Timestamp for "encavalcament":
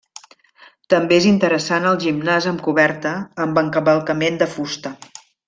3.65-4.43